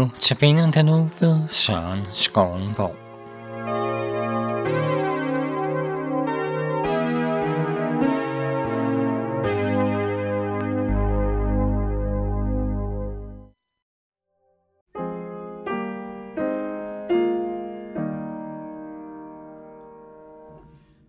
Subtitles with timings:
[0.00, 2.96] nu tabiner den nu ved Søren Skovenborg.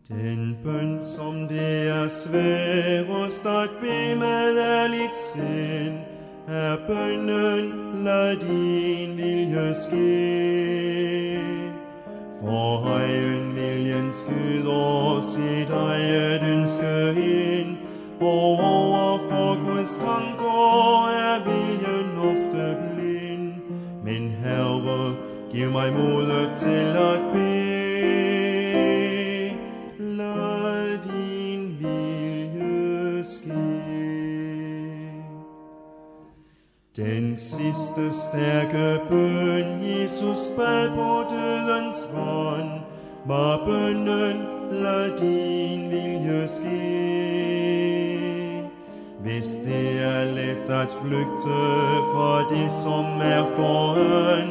[0.07, 6.10] Den bøn, som det er sværest at bede med er lidt sind,
[6.47, 11.41] er bønnen, lad din vilje ske.
[12.41, 17.21] For egen viljen skyder sit eget ønske
[17.59, 17.77] ind,
[18.21, 23.53] og over for Guds tanker er viljen ofte blind.
[24.03, 25.15] Men Herre,
[25.51, 27.10] giv mig modet til at
[37.91, 42.71] Christus, der bøn, Jesus bad på dødens vand,
[43.25, 46.81] var bønnen, lad din vilje ske.
[49.21, 51.61] Hvis det er let at flygte
[52.11, 54.49] fra det, som er foran,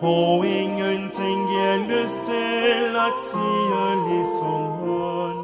[0.00, 5.36] og ingenting giver lyst til at sige ligesom han,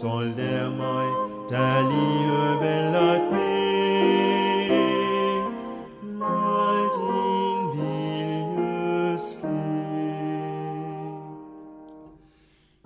[0.00, 1.06] så lær mig
[1.50, 3.47] da alligevel at bede.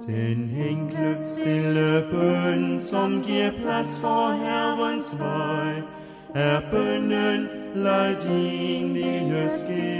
[0.07, 5.83] Den enkle stille bøn, som giver plads for Herrens vej,
[6.35, 9.93] er bønnen, lad din vilje ske.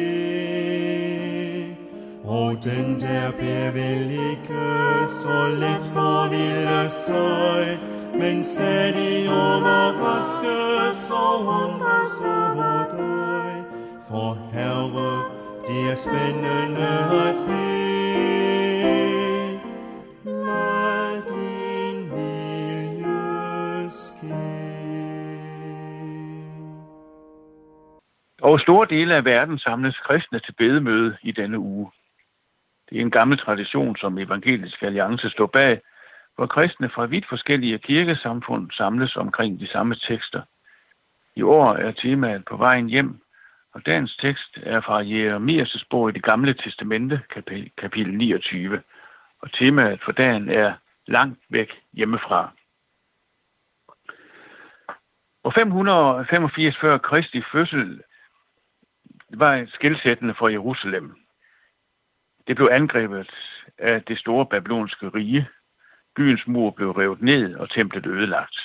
[2.25, 4.65] Og den der beder vil ikke
[5.23, 7.79] så let forvilde sig,
[8.19, 13.65] men stadig overraskes og undres over dig.
[14.09, 15.23] For Herre,
[15.67, 16.89] det er spændende
[17.29, 17.72] at bede.
[28.63, 31.91] Store dele af verden samles kristne til bedemøde i denne uge.
[32.91, 35.81] Det er en gammel tradition, som Evangelisk Alliance står bag,
[36.37, 40.43] hvor kristne fra vidt forskellige kirkesamfund samles omkring de samme tekster.
[41.37, 43.21] I år er temaet på vejen hjem,
[43.75, 48.83] og dagens tekst er fra Jeremias bog i det gamle testamente, kapitel, kapitel 29,
[49.41, 50.73] og temaet for dagen er
[51.07, 52.51] langt væk hjemmefra.
[55.45, 58.03] År 585 før Kristi fødsel
[59.39, 61.17] var skilsættende for Jerusalem.
[62.47, 63.31] Det blev angrebet
[63.79, 65.49] af det store babylonske rige.
[66.17, 68.57] Byens mur blev revet ned og templet ødelagt.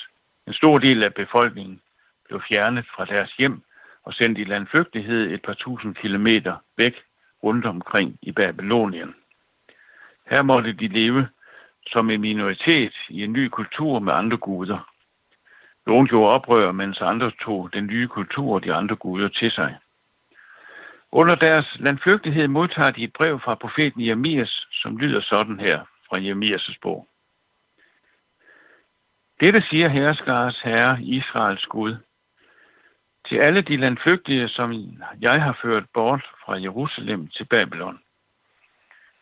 [0.48, 1.82] En stor del af befolkningen
[2.26, 3.62] blev fjernet fra deres hjem
[4.04, 6.96] og sendt i landflygtighed et par tusind kilometer væk
[7.44, 9.16] rundt omkring i Babylonien.
[10.30, 11.28] Her måtte de leve
[11.92, 14.94] som en minoritet i en ny kultur med andre guder.
[15.86, 19.78] Nogle gjorde oprør, mens andre tog den nye kultur og de andre guder til sig.
[21.18, 26.18] Under deres landflygtighed modtager de et brev fra profeten Jeremias, som lyder sådan her fra
[26.18, 27.08] Jeremias' bog.
[29.40, 31.96] Dette siger herskars herre, Israels Gud.
[33.30, 34.74] Til alle de landflygtige, som
[35.22, 38.00] jeg har ført bort fra Jerusalem til Babylon.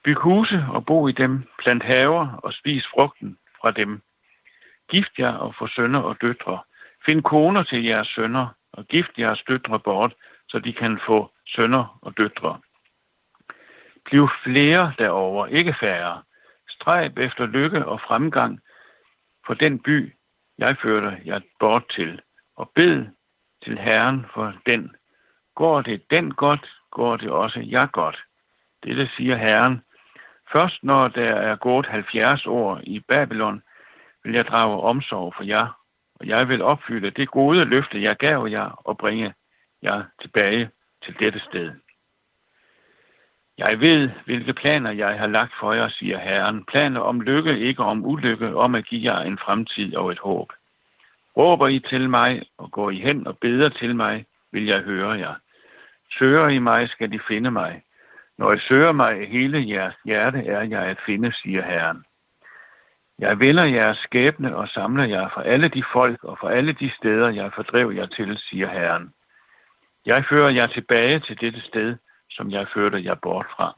[0.03, 4.01] Byg huse og bo i dem, plant haver og spis frugten fra dem.
[4.91, 6.59] Gift jer og få sønner og døtre.
[7.05, 8.47] Find koner til jeres sønner
[8.77, 10.13] og gift jeres døtre bort,
[10.47, 12.59] så de kan få sønner og døtre.
[14.05, 16.23] Bliv flere derover, ikke færre.
[16.69, 18.59] Stræb efter lykke og fremgang
[19.45, 20.13] for den by,
[20.57, 22.21] jeg førte jer bort til,
[22.55, 23.05] og bed
[23.63, 24.95] til Herren for den.
[25.55, 28.23] Går det den godt, går det også jeg godt.
[28.83, 29.81] Dette siger Herren.
[30.51, 33.61] Først når der er gået 70 år i Babylon,
[34.23, 35.84] vil jeg drage omsorg for jer,
[36.19, 39.33] og jeg vil opfylde det gode løfte, jeg gav jer, og bringe
[39.83, 40.69] jer tilbage
[41.03, 41.71] til dette sted.
[43.57, 46.65] Jeg ved, hvilke planer jeg har lagt for jer, siger Herren.
[46.65, 50.53] Planer om lykke, ikke om ulykke, om at give jer en fremtid og et håb.
[51.37, 55.11] Råber I til mig, og går I hen og beder til mig, vil jeg høre
[55.11, 55.35] jer.
[56.19, 57.83] Søger I mig, skal I finde mig.
[58.37, 62.05] Når I søger mig, hele jeres hjerte er jeg at finde, siger Herren.
[63.19, 66.91] Jeg vender jeres skæbne og samler jer fra alle de folk og fra alle de
[66.97, 69.13] steder, jeg fordrev jer til, siger Herren.
[70.05, 71.97] Jeg fører jer tilbage til dette sted,
[72.29, 73.77] som jeg førte jer bort fra.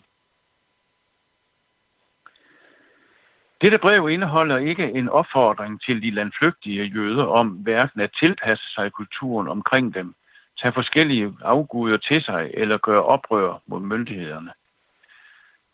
[3.62, 8.92] Dette brev indeholder ikke en opfordring til de landflygtige jøder om hverken at tilpasse sig
[8.92, 10.16] kulturen omkring dem,
[10.62, 14.52] tage forskellige afguder til sig eller gøre oprør mod myndighederne.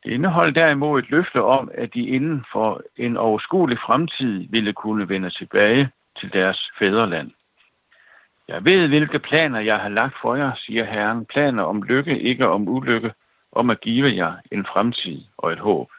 [0.04, 5.10] Det indeholdt derimod et løfte om, at de inden for en overskuelig fremtid ville kunne
[5.10, 7.32] vende tilbage til deres fædreland.
[8.48, 11.26] Jeg ved, hvilke planer jeg har lagt for jer, siger Herren.
[11.26, 13.14] Planer om lykke, ikke om ulykke,
[13.52, 15.92] om at give jer en fremtid og et håb.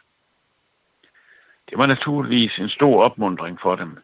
[1.70, 3.98] Det var naturligvis en stor opmundring for dem.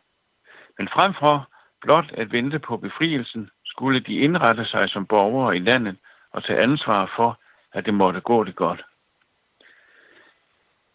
[0.78, 1.48] Men frem for
[1.80, 5.96] blot at vente på befrielsen, skulle de indrette sig som borgere i landet
[6.32, 7.38] og tage ansvar for,
[7.72, 8.84] at det måtte gå det godt.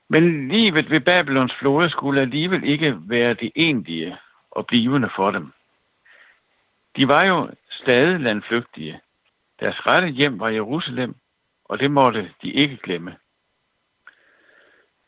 [0.09, 4.17] Men livet ved Babylons flåde skulle alligevel ikke være det egentlige
[4.51, 5.53] og blivende for dem.
[6.95, 9.01] De var jo stadig landflygtige.
[9.59, 11.15] Deres rette hjem var Jerusalem,
[11.65, 13.15] og det måtte de ikke glemme.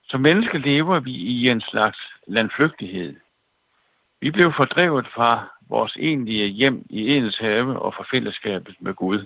[0.04, 1.98] Som mennesker lever vi i en slags
[2.28, 3.16] landflygtighed.
[4.22, 9.26] Vi blev fordrevet fra vores egentlige hjem i Edens have og fra fællesskabet med Gud.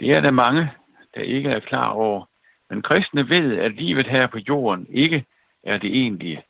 [0.00, 0.72] Det er der mange,
[1.14, 2.24] der ikke er klar over,
[2.72, 5.24] men kristne ved, at livet her på jorden ikke
[5.62, 6.42] er det egentlige.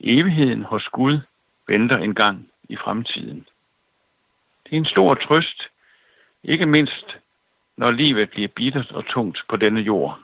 [0.00, 1.18] Evigheden hos Gud
[1.68, 3.46] venter en gang i fremtiden.
[4.64, 5.62] Det er en stor trøst,
[6.44, 7.18] ikke mindst
[7.76, 10.18] når livet bliver bittert og tungt på denne jord.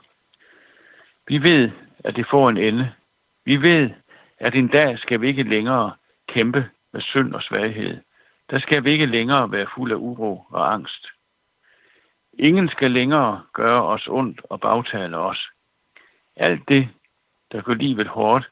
[1.27, 1.71] Vi ved,
[2.03, 2.91] at det får en ende.
[3.45, 3.89] Vi ved,
[4.39, 5.93] at en dag skal vi ikke længere
[6.27, 7.97] kæmpe med synd og svaghed.
[8.49, 11.07] Der skal vi ikke længere være fuld af uro og angst.
[12.39, 15.49] Ingen skal længere gøre os ondt og bagtale os.
[16.35, 16.89] Alt det,
[17.51, 18.49] der gør livet hårdt,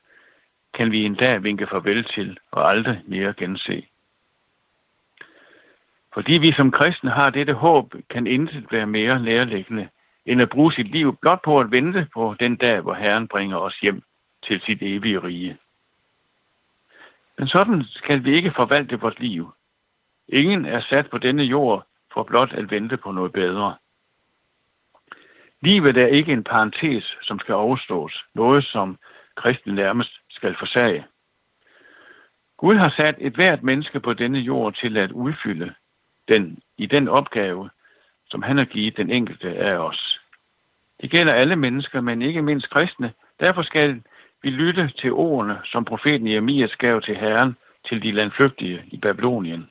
[0.73, 3.87] kan vi en dag vinke farvel til og aldrig mere gense.
[6.13, 9.89] Fordi vi som kristne har dette håb, kan intet være mere nærliggende,
[10.25, 13.57] end at bruge sit liv blot på at vente på den dag, hvor Herren bringer
[13.57, 14.01] os hjem
[14.41, 15.57] til sit evige rige.
[17.37, 19.53] Men sådan skal vi ikke forvalte vores liv.
[20.27, 23.75] Ingen er sat på denne jord for blot at vente på noget bedre.
[25.61, 28.97] Livet er ikke en parentes, som skal overstås, noget som
[29.35, 31.05] kristen nærmest skal forsage.
[32.57, 35.73] Gud har sat et hvert menneske på denne jord til at udfylde
[36.27, 37.69] den, i den opgave,
[38.29, 40.21] som han har givet den enkelte af os.
[41.01, 43.13] Det gælder alle mennesker, men ikke mindst kristne.
[43.39, 44.01] Derfor skal
[44.41, 47.57] vi lytte til ordene, som profeten Jeremias gav til Herren,
[47.89, 49.69] til de landflygtige i Babylonien.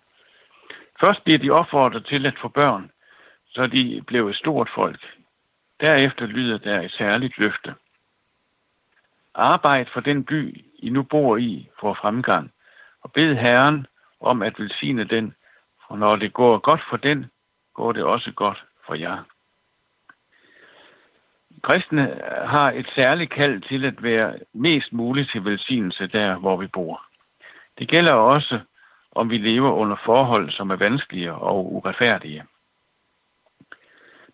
[1.00, 2.90] Først bliver de opfordret til at få børn,
[3.46, 5.00] så de blev et stort folk.
[5.80, 7.74] Derefter lyder der et særligt løfte.
[9.34, 12.52] Arbejd for den by, I nu bor i, for fremgang,
[13.02, 13.86] og bed Herren
[14.20, 15.34] om at velsigne den,
[15.86, 17.26] for når det går godt for den,
[17.74, 19.22] går det også godt for jer.
[21.62, 26.66] Kristne har et særligt kald til at være mest muligt til velsignelse der, hvor vi
[26.66, 27.02] bor.
[27.78, 28.60] Det gælder også,
[29.14, 32.44] om vi lever under forhold, som er vanskelige og uretfærdige.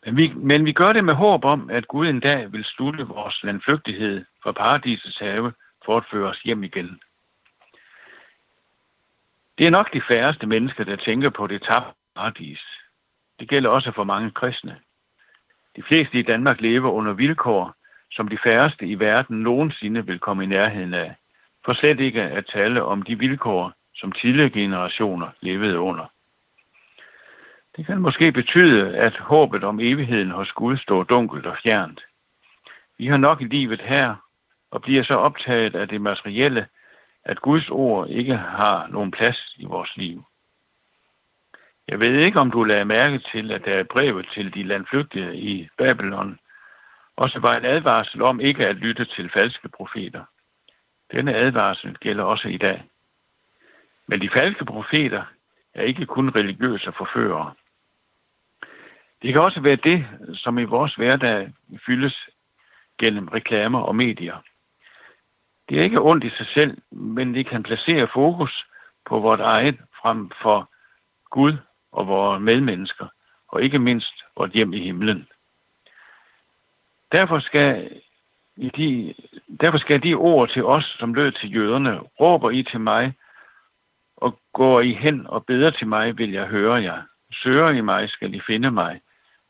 [0.04, 3.06] Men vi, men vi gør det med håb om, at Gud en dag vil slutte
[3.06, 5.52] vores landflygtighed fra paradisets have
[5.84, 7.00] for at føre os hjem igen.
[9.58, 12.60] Det er nok de færreste mennesker, der tænker på det tabte paradis.
[13.40, 14.80] Det gælder også for mange kristne.
[15.76, 17.74] De fleste i Danmark lever under vilkår,
[18.10, 21.14] som de færreste i verden nogensinde vil komme i nærheden af.
[21.64, 26.06] For slet ikke at tale om de vilkår, som tidligere generationer levede under.
[27.76, 32.00] Det kan måske betyde, at håbet om evigheden hos Gud står dunkelt og fjernt.
[32.98, 34.14] Vi har nok i livet her,
[34.70, 36.66] og bliver så optaget af det materielle,
[37.24, 40.24] at Guds ord ikke har nogen plads i vores liv.
[41.88, 45.36] Jeg ved ikke, om du lagde mærke til, at der er brevet til de landflygtige
[45.36, 46.38] i Babylon
[47.16, 50.24] også var en advarsel om ikke at lytte til falske profeter.
[51.12, 52.89] Denne advarsel gælder også i dag.
[54.10, 55.24] Men de falske profeter
[55.74, 57.54] er ikke kun religiøse forførere.
[59.22, 61.52] Det kan også være det, som i vores hverdag
[61.86, 62.28] fyldes
[62.98, 64.36] gennem reklamer og medier.
[65.68, 68.66] Det er ikke ondt i sig selv, men det kan placere fokus
[69.06, 70.70] på vort eget frem for
[71.30, 71.56] Gud
[71.92, 73.06] og vores medmennesker,
[73.48, 75.28] og ikke mindst vort hjem i himlen.
[77.12, 78.00] Derfor skal,
[78.76, 79.14] de,
[79.60, 83.14] derfor skal de ord til os, som lød til jøderne, råber I til mig,
[84.20, 87.02] og går I hen og beder til mig, vil jeg høre jer.
[87.32, 89.00] Søger I mig, skal I finde mig.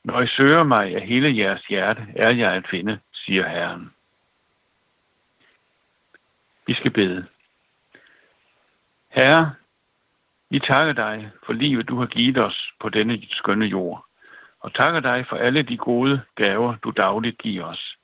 [0.05, 3.95] Når I søger mig af hele jeres hjerte, er jeg at finde, siger Herren.
[6.67, 7.27] Vi skal bede.
[9.09, 9.55] Herre,
[10.51, 14.05] vi takker dig for livet, du har givet os på denne skønne jord,
[14.61, 17.97] og takker dig for alle de gode gaver, du dagligt giver os.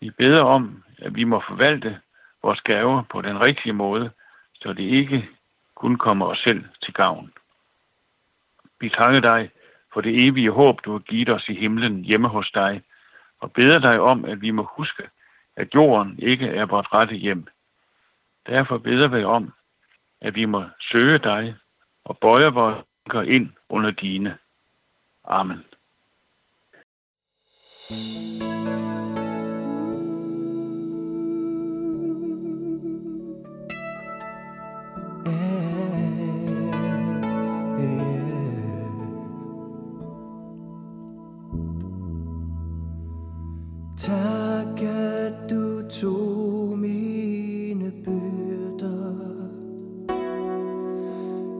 [0.00, 2.00] Vi beder om, at vi må forvalte
[2.42, 4.10] vores gaver på den rigtige måde,
[4.54, 5.28] så det ikke
[5.80, 7.32] kun kommer os selv til gavn.
[8.80, 9.50] Vi takker dig
[9.92, 12.82] for det evige håb, du har givet os i himlen hjemme hos dig,
[13.40, 15.02] og beder dig om, at vi må huske,
[15.56, 17.46] at jorden ikke er vort rette hjem.
[18.46, 19.52] Derfor beder vi om,
[20.20, 21.56] at vi må søge dig
[22.04, 22.84] og bøje vores
[23.26, 24.38] ind under dine.
[25.24, 25.64] Amen.
[27.88, 28.59] Tak,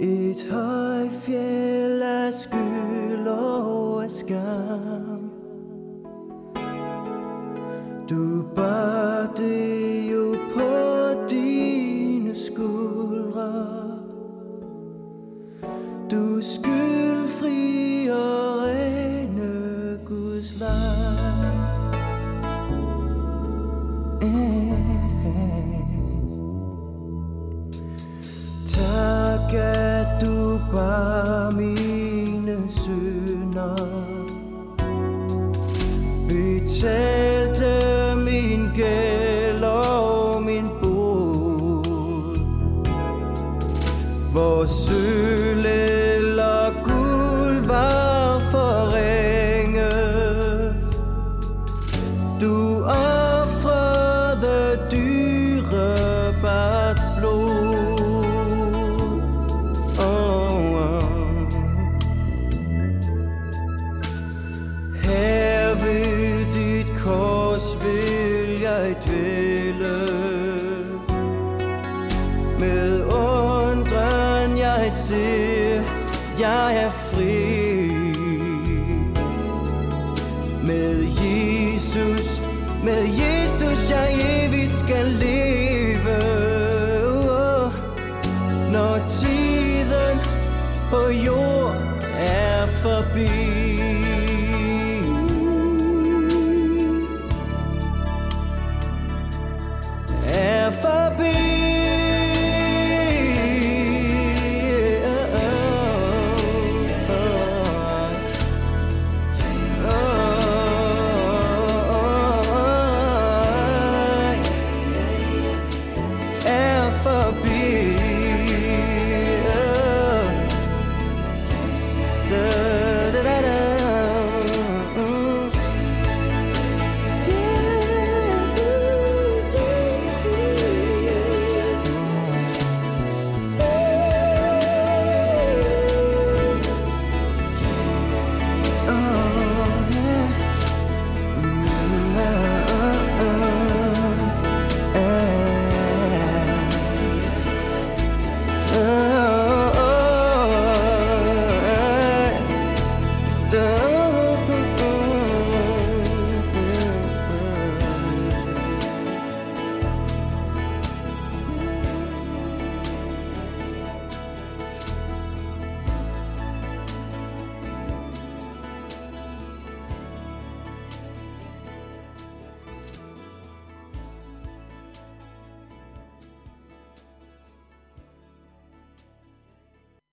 [0.03, 5.40] Et højfjeld af skyld og af skam.
[30.73, 33.77] Bare mine synder.
[36.29, 37.10] Betal
[77.21, 78.15] fri
[80.63, 82.41] med Jesus,
[82.85, 86.17] med Jesus jeg evigt skal leve.
[87.07, 87.73] Oh,
[88.73, 90.19] Når tiden
[90.91, 91.75] på jord
[92.19, 93.50] er forbi.